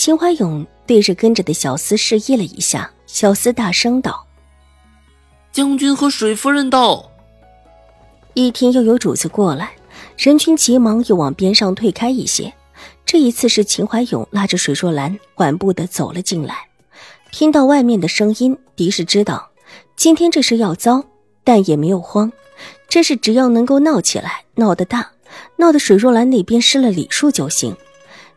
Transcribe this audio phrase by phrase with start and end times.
[0.00, 0.66] 秦怀勇。
[0.86, 4.26] 对着跟着的小厮示意了一下，小厮大声道
[5.52, 7.12] ：“将军和水夫人到。”
[8.32, 9.72] 一听又有主子过来，
[10.16, 12.50] 人群急忙又往边上退开一些。
[13.04, 16.56] 这一次是秦怀勇拉着水若兰缓步的走了进来。
[17.30, 19.50] 听到外面的声音，狄氏知道
[19.96, 21.04] 今天这事要糟，
[21.44, 22.32] 但也没有慌。
[22.88, 25.10] 这事只要能够闹起来，闹得大，
[25.56, 27.76] 闹得水若兰那边失了礼数就行。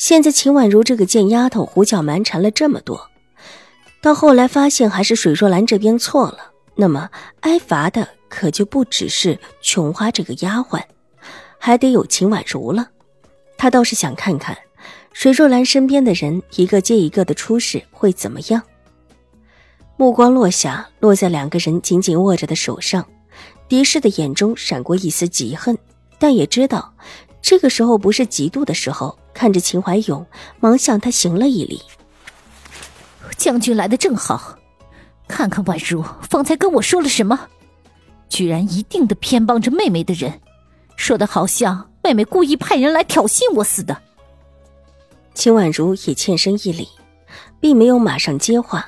[0.00, 3.10] 现在秦婉如这个贱丫头胡搅蛮缠了这么多，
[4.00, 6.38] 到后来发现还是水若兰这边错了，
[6.74, 10.82] 那么挨罚的可就不只是琼花这个丫鬟，
[11.58, 12.88] 还得有秦婉如了。
[13.58, 14.56] 他倒是想看看
[15.12, 18.62] 水若兰身边的人一个接一个的出事会怎么样。
[19.98, 23.06] 目光落下，落在两个人紧紧握着的手上，
[23.68, 25.76] 狄氏的眼中闪过一丝嫉恨，
[26.18, 26.94] 但也知道
[27.50, 29.18] 这个时候不是嫉妒的时候。
[29.34, 30.24] 看着秦怀勇，
[30.60, 31.82] 忙向他行了一礼。
[33.36, 34.56] 将军来的正好，
[35.26, 37.48] 看看婉如方才跟我说了什么，
[38.28, 40.40] 居然一定的偏帮着妹妹的人，
[40.94, 43.96] 说的好像妹妹故意派人来挑衅我似的。
[45.34, 46.86] 秦婉如也欠身一礼，
[47.58, 48.86] 并没有马上接话。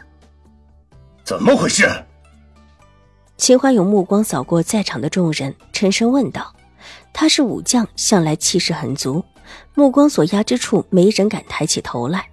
[1.24, 1.88] 怎么回事？
[3.36, 6.54] 秦怀勇目光扫过在场的众人，沉声问道
[7.12, 9.25] ：“他是武将，向来气势很足。”
[9.75, 12.27] 目光所压之处，没人敢抬起头来，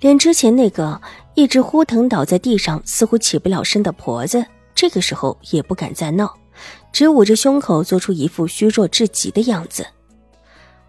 [0.00, 1.00] 连之前那个
[1.34, 6.34] 一直呼腾倒在地上、似乎起不了身的婆子，这个时候也不敢再闹，
[6.92, 9.86] 只捂着胸口，做出一副虚弱至极的样子。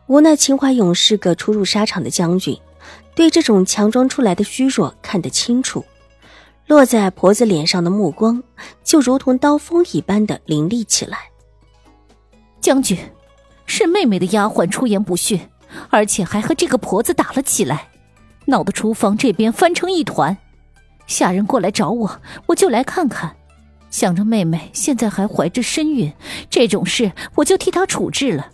[0.07, 2.57] 无奈秦怀勇是个初入沙场的将军，
[3.13, 5.83] 对这种强装出来的虚弱看得清楚，
[6.65, 8.41] 落在婆子脸上的目光
[8.83, 11.29] 就如同刀锋一般的凌厉起来。
[12.67, 12.97] 将军，
[13.65, 15.39] 是妹妹的丫鬟出言不逊。
[15.89, 17.87] 而且还和这个婆子打了起来，
[18.43, 20.35] 闹得厨房这边翻成一团。
[21.05, 23.33] 下人过来找我，我就来看看。
[23.89, 26.11] 想着妹妹现在还怀着身孕，
[26.49, 28.51] 这种事我就替她处置了。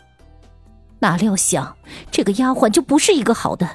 [1.00, 1.76] 哪料想
[2.12, 3.68] 这个丫鬟就不是一个好的，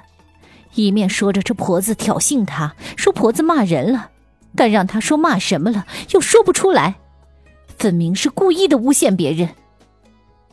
[0.75, 4.11] 一面说着这婆子挑衅她，说婆子骂人了，
[4.55, 6.95] 但让她说骂什么了又说不出来，
[7.77, 9.49] 分明是故意的诬陷别人。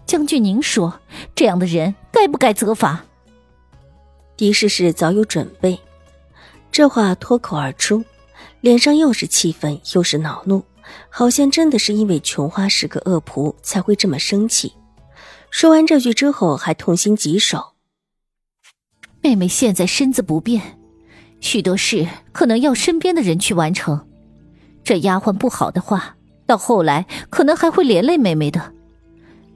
[0.05, 0.99] 将军，您说
[1.33, 3.03] 这样的人该不该责罚？
[4.37, 5.79] 狄氏是早有准备，
[6.71, 8.03] 这话脱口而出，
[8.61, 10.63] 脸上又是气愤又是恼怒，
[11.09, 14.73] 好像真的是因为琼花是个恶仆才会这么生气。
[15.49, 17.73] 说完这句之后，还痛心疾首。
[19.21, 20.77] 妹妹现在身子不便，
[21.39, 24.07] 许多事可能要身边的人去完成。
[24.83, 28.74] 这丫鬟不好的话，到后来可能还会连累妹妹的。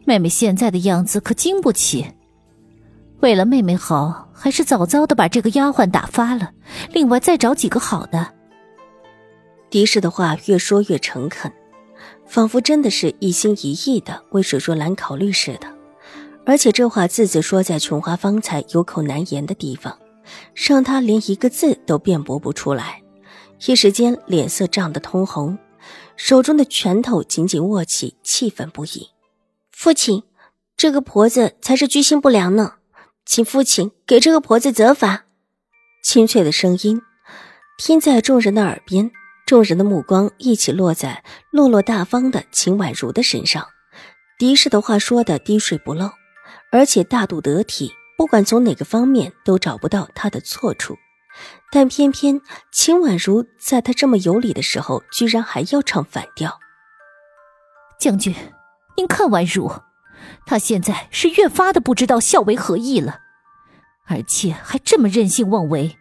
[0.10, 2.04] 妹妹现在的样子可经不起，
[3.20, 6.50] 为了妹妹好，还是早早的把这个丫鬟打发了。
[6.92, 8.34] 另外再找几个好的。
[9.70, 11.54] 狄氏的话越说越诚恳，
[12.26, 15.68] 仿佛真的是一心一意的为水若兰考虑似的。
[16.44, 19.96] 而且这话字字说在琼花方才有口难言的地方，
[20.56, 23.04] 让他连一个字都辩驳不出来。
[23.68, 25.56] 一时间脸色涨得通红，
[26.16, 29.08] 手中的拳头紧紧握起，气愤不已。
[29.82, 30.24] 父亲，
[30.76, 32.74] 这个婆子才是居心不良呢，
[33.26, 35.24] 请父亲给这个婆子责罚。
[36.04, 37.02] 清脆的声音
[37.78, 39.10] 听在众人的耳边，
[39.46, 43.66] 众人的目光一起落在落落大方的秦婉如的身上。
[44.38, 46.12] 狄氏的话说的滴水不漏，
[46.74, 50.98] 而且大度得体，不管从哪个方面都找不到他的错处。
[51.72, 52.42] 但偏偏
[52.74, 56.60] 秦婉如在他这么有理的时候，居然还要唱反调。
[57.98, 58.36] 将军。
[59.00, 59.72] 您看婉如，
[60.46, 63.22] 她现在是越发的不知道孝为何意了，
[64.08, 65.96] 而且还这么任性妄为。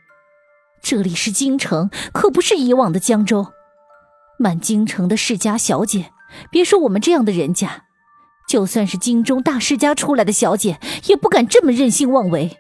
[0.83, 3.53] 这里是京城，可不是以往的江州。
[4.37, 6.11] 满京城的世家小姐，
[6.50, 7.85] 别说我们这样的人家，
[8.49, 12.59] 就算是京中大世家出来的小姐，也不敢这么任性妄为。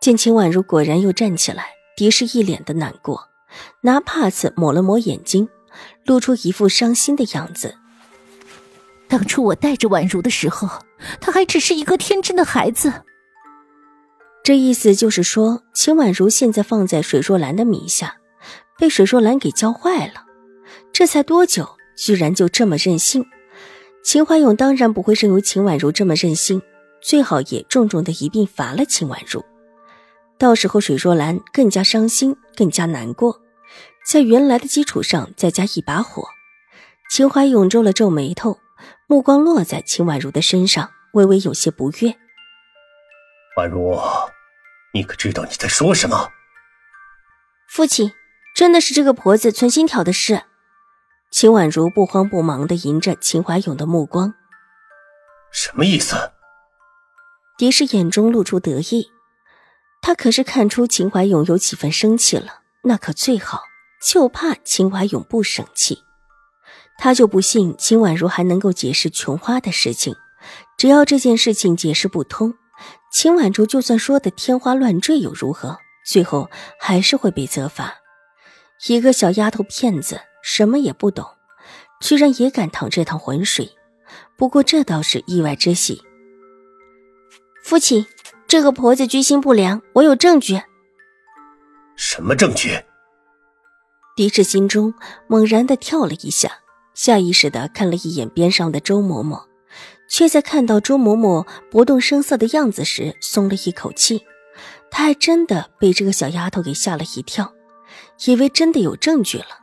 [0.00, 1.66] 见秦婉如果然又站起来，
[1.96, 3.28] 狄氏一脸的难过，
[3.82, 5.48] 拿帕子抹了抹眼睛，
[6.04, 7.76] 露出一副伤心的样子。
[9.08, 10.68] 当初我带着婉如的时候，
[11.20, 12.92] 她还只是一个天真的孩子。
[14.44, 18.16] 这意思就是说，秦婉如现在放在水若兰的名下，
[18.78, 20.24] 被水若兰给教坏了。
[20.92, 23.26] 这才多久，居然就这么任性？
[24.02, 26.62] 秦怀勇当然不会任由秦婉如这么任性，
[27.02, 29.44] 最好也重重的一并罚了秦婉如。
[30.38, 33.40] 到时候水若兰更加伤心，更加难过，
[34.06, 36.26] 在原来的基础上再加一把火。
[37.10, 38.58] 秦怀勇皱了皱眉头，
[39.10, 42.14] 目光落在秦婉如的身上，微微有些不悦。
[43.56, 43.98] 婉如，
[44.92, 46.30] 你可知道你在说什么？
[47.70, 48.12] 父亲，
[48.54, 50.42] 真的是这个婆子存心挑的事。
[51.30, 54.34] 秦婉如不慌不忙的迎着秦怀勇的目光，
[55.50, 56.32] 什么意思？
[57.56, 59.10] 狄氏眼中露出得意，
[60.02, 63.62] 他可是看出秦怀勇有几分生气了，那可最好，
[64.06, 66.04] 就怕秦怀勇不生气。
[66.98, 70.14] 他就不信秦婉如还能够解释琼花的事情，
[70.76, 72.52] 只要这件事情解释不通，
[73.10, 75.78] 秦婉如就算说的天花乱坠又如何？
[76.04, 77.94] 最后还是会被责罚。
[78.88, 80.20] 一个小丫头片子。
[80.40, 81.26] 什么也不懂，
[82.00, 83.68] 居然也敢淌这趟浑水。
[84.38, 86.00] 不过这倒是意外之喜。
[87.64, 88.06] 父亲，
[88.46, 90.62] 这个婆子居心不良，我有证据。
[91.96, 92.70] 什么证据？
[94.16, 94.94] 狄志心中
[95.26, 96.60] 猛然的跳了一下，
[96.98, 99.44] 下意识的看了一眼边上的周嬷嬷，
[100.08, 104.26] 却在看到周嬷嬷不动声色的样子时，松了一口气。
[104.90, 107.52] 他还真的被这个小丫头给吓了一跳，
[108.26, 109.60] 以为真的有证据了。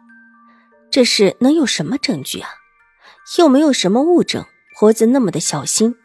[0.89, 2.47] 这事能有什么证据啊？
[3.37, 4.45] 又没有什么物证。
[4.79, 5.95] 婆子那么的小心，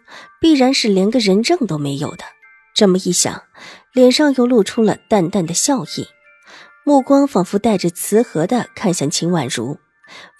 [0.41, 2.25] 必然是连个人证都没有的。
[2.75, 3.44] 这么一想，
[3.93, 6.09] 脸上又露出了淡淡的笑意，
[6.85, 9.79] 目光仿佛带着慈和的看向秦婉如，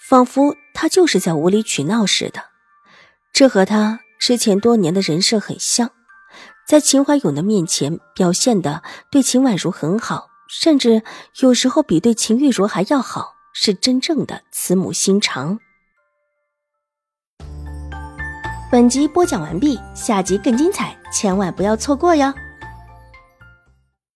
[0.09, 2.43] 仿佛他就是在无理取闹似的。
[3.33, 5.91] 这和他之前多年的人设很像，
[6.67, 11.03] 在秦怀勇的面前表现的对秦婉如很好，甚至
[11.39, 13.35] 有时候比对秦玉茹还要好。
[13.53, 15.59] 是真正的慈母心肠。
[18.71, 22.33] 本集播讲完毕，下集更精彩，千万不要错过哟。